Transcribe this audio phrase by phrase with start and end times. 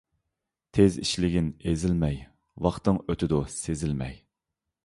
[0.77, 2.17] تېز ئىشلىگىن ئېزىلمەي،
[2.69, 4.21] ۋاقتىڭ ئۆتىدۇ سېزىلمەي.